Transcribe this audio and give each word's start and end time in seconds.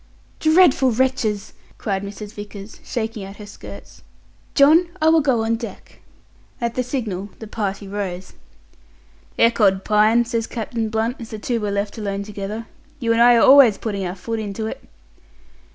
"Dreadful 0.39 0.93
wretches!" 0.93 1.53
cried 1.77 2.01
Mrs. 2.01 2.31
Vickers, 2.33 2.79
shaking 2.83 3.23
out 3.23 3.35
her 3.35 3.45
skirts. 3.45 4.01
"John, 4.55 4.87
I 4.99 5.09
will 5.09 5.21
go 5.21 5.43
on 5.43 5.57
deck." 5.57 5.99
At 6.59 6.73
the 6.73 6.81
signal, 6.81 7.29
the 7.37 7.45
party 7.45 7.87
rose. 7.87 8.33
"Ecod, 9.37 9.83
Pine," 9.85 10.25
says 10.25 10.47
Captain 10.47 10.89
Blunt, 10.89 11.21
as 11.21 11.29
the 11.29 11.37
two 11.37 11.59
were 11.61 11.69
left 11.69 11.99
alone 11.99 12.23
together, 12.23 12.65
"you 12.99 13.11
and 13.11 13.21
I 13.21 13.35
are 13.35 13.43
always 13.45 13.77
putting 13.77 14.03
our 14.07 14.15
foot 14.15 14.39
into 14.39 14.65
it!" 14.65 14.83